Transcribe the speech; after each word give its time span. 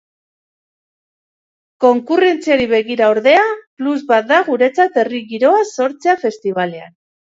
Konkurrentziari 1.85 2.67
begira, 2.73 3.11
ordea, 3.17 3.45
plus 3.83 3.97
bat 4.11 4.35
da 4.35 4.43
guretzat 4.51 5.01
herri 5.05 5.25
giroa 5.33 5.65
sortzea 5.75 6.23
festibalean. 6.29 7.03